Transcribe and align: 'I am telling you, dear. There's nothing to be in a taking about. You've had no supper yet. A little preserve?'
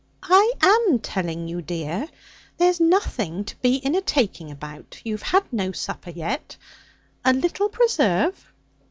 'I 0.23 0.53
am 0.63 0.97
telling 0.97 1.47
you, 1.47 1.61
dear. 1.61 2.07
There's 2.57 2.79
nothing 2.79 3.45
to 3.45 3.55
be 3.57 3.75
in 3.75 3.93
a 3.93 4.01
taking 4.01 4.49
about. 4.49 4.99
You've 5.05 5.21
had 5.21 5.43
no 5.53 5.71
supper 5.73 6.09
yet. 6.09 6.57
A 7.23 7.33
little 7.33 7.69
preserve?' 7.69 8.47